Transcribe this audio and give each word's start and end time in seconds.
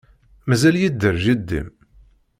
Mazal 0.47 0.75
yedder 0.81 1.15
jeddi-m? 1.23 1.67